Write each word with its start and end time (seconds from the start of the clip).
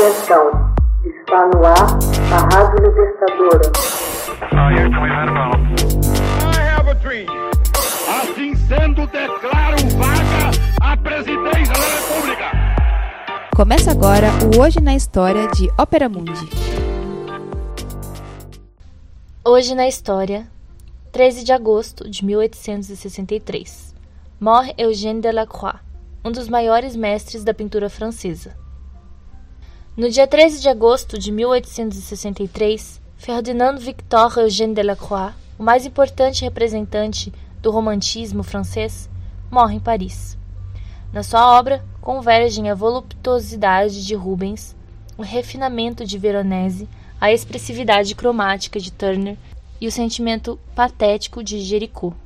Atenção, 0.00 0.50
está 1.04 1.46
no 1.48 1.62
ar 1.62 1.98
a 2.32 2.56
Rádio 2.56 2.88
Libertadora. 2.88 3.70
Assim 8.08 8.54
sendo, 8.54 9.06
declaro 9.08 9.76
vaga 9.98 10.50
a 10.80 10.96
presidência 10.96 11.74
da 11.74 11.86
República. 11.98 12.44
Começa 13.54 13.90
agora 13.90 14.28
o 14.56 14.62
Hoje 14.62 14.80
na 14.80 14.94
História 14.94 15.46
de 15.48 15.68
Ópera 15.78 16.08
Mundi. 16.08 16.48
Hoje 19.44 19.74
na 19.74 19.86
História, 19.86 20.46
13 21.12 21.44
de 21.44 21.52
agosto 21.52 22.08
de 22.08 22.24
1863. 22.24 23.94
Morre 24.40 24.72
Eugène 24.78 25.20
Delacroix, 25.20 25.78
um 26.24 26.32
dos 26.32 26.48
maiores 26.48 26.96
mestres 26.96 27.44
da 27.44 27.52
pintura 27.52 27.90
francesa. 27.90 28.58
No 30.00 30.08
dia 30.08 30.26
13 30.26 30.62
de 30.62 30.68
agosto 30.70 31.18
de 31.18 31.30
1863, 31.30 33.02
Ferdinand 33.18 33.76
Victor 33.76 34.38
Eugène 34.38 34.72
Delacroix, 34.72 35.34
o 35.58 35.62
mais 35.62 35.84
importante 35.84 36.42
representante 36.42 37.30
do 37.60 37.70
romantismo 37.70 38.42
francês, 38.42 39.10
morre 39.50 39.74
em 39.74 39.78
Paris. 39.78 40.38
Na 41.12 41.22
sua 41.22 41.54
obra 41.54 41.84
convergem 42.00 42.70
a 42.70 42.74
voluptuosidade 42.74 44.06
de 44.06 44.14
Rubens, 44.14 44.74
o 45.18 45.22
refinamento 45.22 46.02
de 46.06 46.16
Veronese, 46.16 46.88
a 47.20 47.30
expressividade 47.30 48.14
cromática 48.14 48.80
de 48.80 48.90
Turner 48.90 49.36
e 49.78 49.86
o 49.86 49.92
sentimento 49.92 50.58
patético 50.74 51.44
de 51.44 51.60
Géricault. 51.60 52.16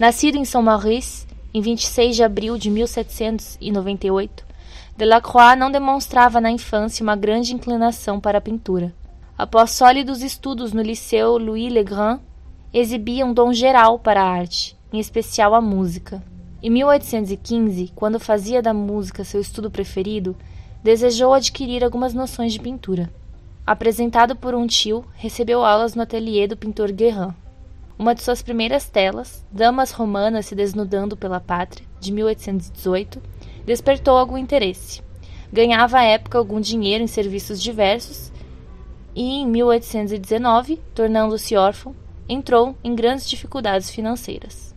Nascido 0.00 0.36
em 0.36 0.44
Saint-Maurice, 0.44 1.28
em 1.54 1.60
26 1.60 2.16
de 2.16 2.24
abril 2.24 2.58
de 2.58 2.68
1798, 2.70 4.53
Delacroix 4.96 5.58
não 5.58 5.70
demonstrava 5.70 6.40
na 6.40 6.50
infância 6.50 7.02
uma 7.02 7.16
grande 7.16 7.54
inclinação 7.54 8.20
para 8.20 8.38
a 8.38 8.40
pintura. 8.40 8.94
Após 9.36 9.72
sólidos 9.72 10.22
estudos 10.22 10.72
no 10.72 10.80
Liceu 10.80 11.38
Louis 11.38 11.72
Le 11.72 11.82
Grand, 11.82 12.20
exibia 12.72 13.26
um 13.26 13.32
dom 13.34 13.52
geral 13.52 13.98
para 13.98 14.22
a 14.22 14.28
arte, 14.28 14.76
em 14.92 15.00
especial 15.00 15.54
a 15.54 15.60
música. 15.60 16.22
Em 16.62 16.70
1815, 16.70 17.92
quando 17.94 18.18
fazia 18.18 18.62
da 18.62 18.72
música 18.72 19.24
seu 19.24 19.40
estudo 19.40 19.70
preferido, 19.70 20.36
desejou 20.82 21.34
adquirir 21.34 21.82
algumas 21.82 22.14
noções 22.14 22.52
de 22.52 22.60
pintura. 22.60 23.10
Apresentado 23.66 24.36
por 24.36 24.54
um 24.54 24.66
tio, 24.66 25.04
recebeu 25.14 25.64
aulas 25.64 25.94
no 25.94 26.02
ateliê 26.02 26.46
do 26.46 26.56
pintor 26.56 26.92
Guérin. 26.92 27.34
Uma 27.98 28.14
de 28.14 28.22
suas 28.22 28.42
primeiras 28.42 28.88
telas, 28.88 29.44
Damas 29.50 29.90
Romanas 29.90 30.46
se 30.46 30.54
desnudando 30.54 31.16
pela 31.16 31.40
pátria, 31.40 31.86
de 32.00 32.12
1818, 32.12 33.22
despertou 33.66 34.16
algum 34.16 34.36
interesse. 34.36 35.02
Ganhava 35.52 35.98
à 35.98 36.04
época 36.04 36.36
algum 36.36 36.60
dinheiro 36.60 37.04
em 37.04 37.06
serviços 37.06 37.62
diversos 37.62 38.32
e, 39.14 39.22
em 39.22 39.46
1819, 39.46 40.80
tornando-se 40.94 41.56
órfão, 41.56 41.94
entrou 42.28 42.74
em 42.82 42.94
grandes 42.94 43.28
dificuldades 43.28 43.90
financeiras. 43.90 44.74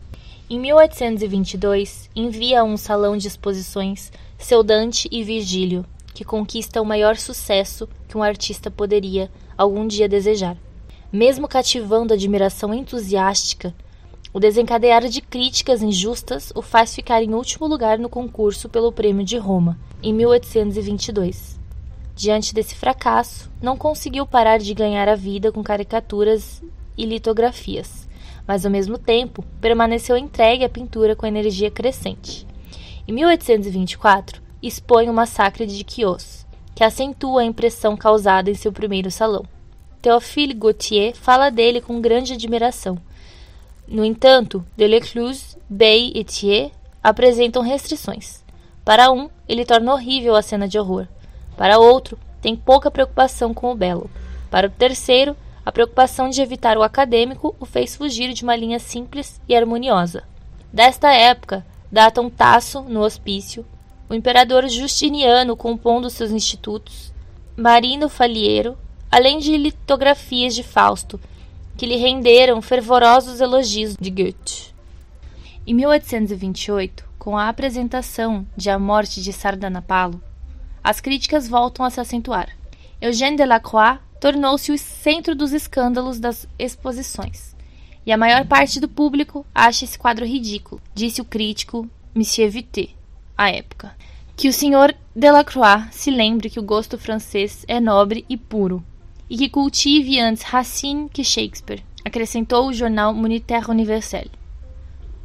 Em 0.49 0.59
1822, 0.59 2.09
envia 2.15 2.61
a 2.61 2.63
um 2.63 2.77
salão 2.77 3.17
de 3.17 3.27
exposições 3.27 4.11
seu 4.37 4.63
Dante 4.63 5.07
e 5.11 5.23
Virgílio, 5.23 5.83
que 6.13 6.23
conquista 6.23 6.81
o 6.81 6.85
maior 6.85 7.17
sucesso 7.17 7.89
que 8.07 8.17
um 8.17 8.23
artista 8.23 8.69
poderia 8.69 9.29
algum 9.57 9.87
dia 9.87 10.07
desejar. 10.07 10.55
Mesmo 11.11 11.47
cativando 11.47 12.13
a 12.13 12.15
admiração 12.15 12.73
entusiástica, 12.73 13.73
o 14.33 14.39
desencadear 14.39 15.07
de 15.07 15.21
críticas 15.21 15.81
injustas 15.81 16.51
o 16.53 16.61
faz 16.61 16.93
ficar 16.93 17.23
em 17.23 17.33
último 17.33 17.65
lugar 17.65 17.97
no 17.97 18.09
concurso 18.09 18.67
pelo 18.67 18.91
Prêmio 18.91 19.25
de 19.25 19.37
Roma, 19.37 19.79
em 20.03 20.13
1822. 20.13 21.57
Diante 22.13 22.53
desse 22.53 22.75
fracasso, 22.75 23.49
não 23.61 23.77
conseguiu 23.77 24.25
parar 24.25 24.57
de 24.57 24.73
ganhar 24.73 25.07
a 25.07 25.15
vida 25.15 25.51
com 25.51 25.63
caricaturas 25.63 26.61
e 26.97 27.05
litografias, 27.05 28.07
mas 28.45 28.65
ao 28.65 28.71
mesmo 28.71 28.97
tempo 28.97 29.43
permaneceu 29.61 30.17
entregue 30.17 30.65
à 30.65 30.69
pintura 30.69 31.15
com 31.15 31.25
energia 31.25 31.71
crescente. 31.71 32.45
Em 33.07 33.13
1824, 33.13 34.41
expõe 34.61 35.09
o 35.09 35.13
massacre 35.13 35.65
de 35.65 35.85
Chios, 35.87 36.45
que 36.75 36.83
acentua 36.83 37.41
a 37.41 37.45
impressão 37.45 37.95
causada 37.95 38.51
em 38.51 38.55
seu 38.55 38.73
primeiro 38.73 39.09
salão. 39.09 39.45
Théophile 40.01 40.53
Gautier 40.53 41.15
fala 41.15 41.49
dele 41.49 41.81
com 41.81 42.01
grande 42.01 42.33
admiração 42.33 42.99
no 43.87 44.03
entanto, 44.03 44.65
Delecluse, 44.75 45.57
Bey 45.69 46.11
e 46.13 46.23
Thiers 46.23 46.71
apresentam 47.01 47.61
restrições. 47.61 48.43
Para 48.83 49.11
um, 49.11 49.29
ele 49.47 49.65
torna 49.65 49.93
horrível 49.93 50.35
a 50.35 50.41
cena 50.41 50.67
de 50.67 50.77
horror. 50.77 51.07
Para 51.55 51.79
outro, 51.79 52.17
tem 52.41 52.55
pouca 52.55 52.91
preocupação 52.91 53.53
com 53.53 53.71
o 53.71 53.75
belo. 53.75 54.09
Para 54.49 54.67
o 54.67 54.71
terceiro, 54.71 55.35
a 55.65 55.71
preocupação 55.71 56.29
de 56.29 56.41
evitar 56.41 56.77
o 56.77 56.83
acadêmico 56.83 57.55
o 57.59 57.65
fez 57.65 57.95
fugir 57.95 58.33
de 58.33 58.43
uma 58.43 58.55
linha 58.55 58.79
simples 58.79 59.41
e 59.47 59.55
harmoniosa. 59.55 60.23
Desta 60.71 61.13
época, 61.13 61.65
datam 61.91 62.29
Tasso, 62.29 62.81
no 62.81 63.01
Hospício, 63.01 63.65
o 64.09 64.13
imperador 64.13 64.67
Justiniano 64.67 65.57
compondo 65.57 66.09
seus 66.09 66.31
institutos, 66.31 67.13
Marino 67.55 68.07
Faliero, 68.07 68.77
além 69.11 69.39
de 69.39 69.57
litografias 69.57 70.55
de 70.55 70.63
Fausto, 70.63 71.19
que 71.77 71.85
lhe 71.85 71.95
renderam 71.95 72.59
fervorosos 72.59 73.39
elogios 73.39 73.95
de 73.95 74.09
Goethe. 74.09 74.73
Em 75.65 75.75
1828, 75.75 77.07
com 77.19 77.37
a 77.37 77.47
apresentação 77.47 78.47
de 78.57 78.69
A 78.69 78.79
Morte 78.79 79.21
de 79.21 79.31
Sardanapalo, 79.31 80.21
as 80.83 80.99
críticas 80.99 81.47
voltam 81.47 81.85
a 81.85 81.89
se 81.91 81.99
acentuar. 81.99 82.49
Eugène 82.99 83.37
Delacroix 83.37 83.99
tornou-se 84.19 84.71
o 84.71 84.77
centro 84.77 85.35
dos 85.35 85.53
escândalos 85.53 86.19
das 86.19 86.47
exposições, 86.57 87.55
e 88.05 88.11
a 88.11 88.17
maior 88.17 88.45
parte 88.47 88.79
do 88.79 88.87
público 88.87 89.45
acha 89.53 89.85
esse 89.85 89.99
quadro 89.99 90.25
ridículo, 90.25 90.81
disse 90.95 91.21
o 91.21 91.25
crítico 91.25 91.87
Monsieur 92.15 92.49
Vité, 92.49 92.89
à 93.37 93.51
época. 93.51 93.95
Que 94.35 94.49
o 94.49 94.53
Sr. 94.53 94.95
Delacroix 95.15 95.89
se 95.91 96.09
lembre 96.09 96.49
que 96.49 96.59
o 96.59 96.63
gosto 96.63 96.97
francês 96.97 97.63
é 97.67 97.79
nobre 97.79 98.25
e 98.29 98.37
puro, 98.37 98.83
e 99.29 99.37
que 99.37 99.49
cultive 99.49 100.19
antes 100.19 100.43
Racine 100.43 101.09
que 101.09 101.23
Shakespeare, 101.23 101.83
acrescentou 102.03 102.67
o 102.67 102.73
jornal 102.73 103.13
Moniteur 103.13 103.69
Universel. 103.69 104.27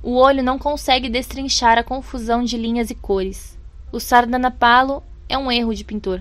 O 0.03 0.15
olho 0.15 0.43
não 0.43 0.59
consegue 0.59 1.09
destrinchar 1.09 1.79
a 1.79 1.85
confusão 1.85 2.43
de 2.43 2.57
linhas 2.57 2.91
e 2.91 2.95
cores. 2.95 3.57
O 3.93 4.01
sardanapalo 4.01 5.03
é 5.29 5.39
um 5.39 5.51
erro 5.51 5.75
de 5.75 5.85
pintor, 5.85 6.21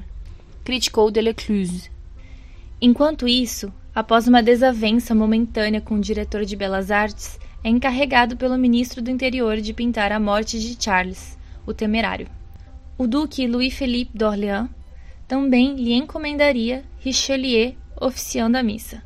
criticou 0.64 1.09
Delecluse. 1.09 1.90
Enquanto 2.80 3.28
isso, 3.28 3.74
após 3.94 4.28
uma 4.28 4.44
desavença 4.44 5.16
momentânea 5.16 5.81
com 5.81 5.96
o 5.96 6.02
diretor 6.02 6.46
de 6.46 6.56
belas 6.56 6.92
artes, 6.92 7.40
é 7.63 7.69
encarregado 7.69 8.38
pelo 8.38 8.58
ministro 8.58 9.02
do 9.02 9.09
interior 9.09 9.58
de 9.58 9.74
pintar 9.74 10.12
a 10.12 10.19
morte 10.19 10.59
de 10.59 10.78
Charles, 10.84 11.38
o 11.66 11.74
temerário. 11.74 12.28
O 12.98 13.08
duque 13.08 13.48
Louis-Philippe 13.48 14.16
d'Orléans 14.16 14.69
também 15.31 15.75
lhe 15.75 15.94
encomendaria 15.94 16.84
Richelieu 17.00 17.74
oficiando 17.96 18.58
a 18.58 18.64
missa. 18.64 19.02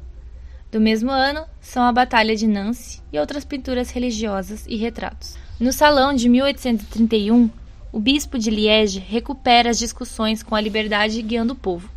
Do 0.71 0.81
mesmo 0.81 1.11
ano 1.11 1.45
são 1.61 1.83
a 1.83 1.91
Batalha 1.91 2.35
de 2.35 2.47
Nancy 2.47 2.99
e 3.13 3.19
outras 3.19 3.45
pinturas 3.45 3.91
religiosas 3.91 4.65
e 4.67 4.75
retratos. 4.75 5.37
No 5.59 5.71
Salão 5.71 6.15
de 6.15 6.27
1831, 6.27 7.47
o 7.91 7.99
bispo 7.99 8.39
de 8.39 8.49
Liege 8.49 8.97
recupera 8.97 9.69
as 9.69 9.77
discussões 9.77 10.41
com 10.41 10.55
a 10.55 10.61
liberdade 10.61 11.21
guiando 11.21 11.53
o 11.53 11.55
povo. 11.55 11.87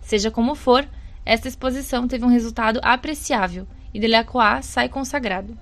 Seja 0.00 0.30
como 0.30 0.54
for, 0.54 0.88
esta 1.22 1.46
exposição 1.46 2.08
teve 2.08 2.24
um 2.24 2.28
resultado 2.28 2.80
apreciável 2.82 3.66
e 3.92 4.00
Delacroix 4.00 4.64
sai 4.64 4.88
consagrado. 4.88 5.58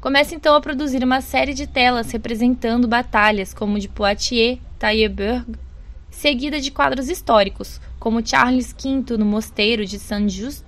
Começa 0.00 0.36
então 0.36 0.54
a 0.54 0.60
produzir 0.60 1.02
uma 1.02 1.20
série 1.20 1.52
de 1.52 1.66
telas 1.66 2.12
representando 2.12 2.86
batalhas 2.86 3.52
como 3.52 3.76
de 3.80 3.88
Poitiers, 3.88 4.60
Tailleberg 4.78 5.65
seguida 6.16 6.58
de 6.58 6.70
quadros 6.70 7.10
históricos, 7.10 7.78
como 7.98 8.26
Charles 8.26 8.74
V 8.74 9.18
no 9.18 9.26
Mosteiro 9.26 9.84
de 9.84 9.98
Saint-Just, 9.98 10.64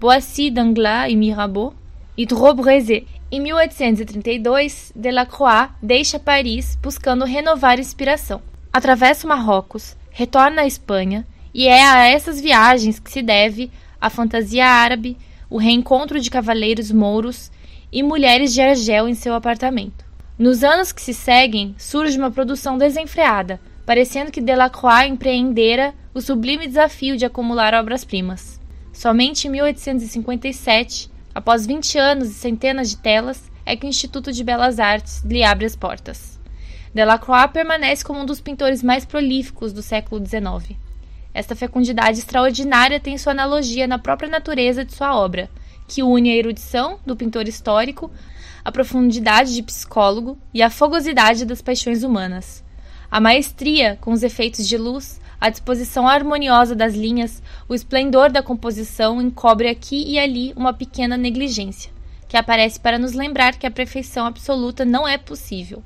Boissy 0.00 0.50
d'Anglas 0.50 1.12
e 1.12 1.16
Mirabeau, 1.16 1.72
e 2.16 2.26
Drobrezé. 2.26 3.04
Em 3.30 3.40
1832, 3.40 4.92
Delacroix 4.94 5.70
deixa 5.80 6.18
Paris 6.18 6.76
buscando 6.82 7.24
renovar 7.24 7.78
inspiração. 7.78 8.42
Atravessa 8.72 9.26
o 9.26 9.28
Marrocos, 9.28 9.96
retorna 10.10 10.62
à 10.62 10.66
Espanha, 10.66 11.24
e 11.54 11.68
é 11.68 11.86
a 11.86 12.08
essas 12.08 12.40
viagens 12.40 12.98
que 12.98 13.12
se 13.12 13.22
deve 13.22 13.70
a 14.00 14.10
fantasia 14.10 14.66
árabe, 14.66 15.16
o 15.48 15.56
reencontro 15.56 16.18
de 16.20 16.30
cavaleiros 16.30 16.90
mouros 16.90 17.50
e 17.92 18.02
mulheres 18.02 18.52
de 18.52 18.60
Argel 18.60 19.08
em 19.08 19.14
seu 19.14 19.34
apartamento. 19.34 20.04
Nos 20.36 20.64
anos 20.64 20.90
que 20.90 21.00
se 21.00 21.14
seguem, 21.14 21.76
surge 21.78 22.18
uma 22.18 22.30
produção 22.30 22.76
desenfreada, 22.76 23.60
parecendo 23.90 24.30
que 24.30 24.40
Delacroix 24.40 25.08
empreendera 25.08 25.92
o 26.14 26.20
sublime 26.20 26.68
desafio 26.68 27.16
de 27.16 27.26
acumular 27.26 27.74
obras-primas. 27.74 28.60
Somente 28.92 29.48
em 29.48 29.50
1857, 29.50 31.10
após 31.34 31.66
20 31.66 31.98
anos 31.98 32.30
e 32.30 32.34
centenas 32.34 32.90
de 32.90 32.98
telas, 32.98 33.50
é 33.66 33.74
que 33.74 33.84
o 33.84 33.88
Instituto 33.88 34.30
de 34.30 34.44
Belas 34.44 34.78
Artes 34.78 35.24
lhe 35.24 35.42
abre 35.42 35.66
as 35.66 35.74
portas. 35.74 36.38
Delacroix 36.94 37.50
permanece 37.52 38.04
como 38.04 38.20
um 38.20 38.24
dos 38.24 38.40
pintores 38.40 38.80
mais 38.80 39.04
prolíficos 39.04 39.72
do 39.72 39.82
século 39.82 40.24
XIX. 40.24 40.78
Esta 41.34 41.56
fecundidade 41.56 42.20
extraordinária 42.20 43.00
tem 43.00 43.18
sua 43.18 43.32
analogia 43.32 43.88
na 43.88 43.98
própria 43.98 44.30
natureza 44.30 44.84
de 44.84 44.94
sua 44.94 45.16
obra, 45.18 45.50
que 45.88 46.04
une 46.04 46.30
a 46.30 46.36
erudição 46.36 47.00
do 47.04 47.16
pintor 47.16 47.48
histórico, 47.48 48.08
a 48.64 48.70
profundidade 48.70 49.52
de 49.52 49.64
psicólogo 49.64 50.38
e 50.54 50.62
a 50.62 50.70
fogosidade 50.70 51.44
das 51.44 51.60
paixões 51.60 52.04
humanas. 52.04 52.62
A 53.10 53.18
maestria 53.18 53.98
com 54.00 54.12
os 54.12 54.22
efeitos 54.22 54.68
de 54.68 54.78
luz, 54.78 55.20
a 55.40 55.50
disposição 55.50 56.06
harmoniosa 56.06 56.76
das 56.76 56.94
linhas, 56.94 57.42
o 57.68 57.74
esplendor 57.74 58.30
da 58.30 58.40
composição 58.40 59.20
encobre 59.20 59.68
aqui 59.68 60.04
e 60.06 60.16
ali 60.16 60.52
uma 60.54 60.72
pequena 60.72 61.16
negligência, 61.16 61.90
que 62.28 62.36
aparece 62.36 62.78
para 62.78 63.00
nos 63.00 63.12
lembrar 63.12 63.56
que 63.56 63.66
a 63.66 63.70
perfeição 63.70 64.26
absoluta 64.26 64.84
não 64.84 65.08
é 65.08 65.18
possível. 65.18 65.82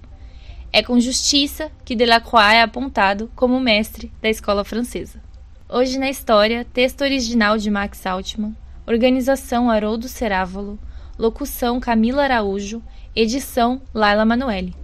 É 0.71 0.82
com 0.82 1.00
justiça 1.00 1.71
que 1.82 1.97
Delacroix 1.97 2.56
é 2.56 2.61
apontado 2.61 3.31
como 3.35 3.59
mestre 3.59 4.12
da 4.21 4.29
escola 4.29 4.62
francesa. 4.62 5.19
Hoje 5.67 5.99
na 5.99 6.11
história, 6.11 6.67
texto 6.75 7.00
original 7.00 7.56
de 7.56 7.71
Max 7.71 8.05
Altman, 8.05 8.55
organização 8.87 9.71
Haroldo 9.71 10.09
Cerávolo, 10.09 10.79
locução 11.19 11.81
Camila 11.81 12.25
Araújo, 12.25 12.82
edição 13.17 13.81
Laila 13.94 14.26
Manoeli. 14.26 14.84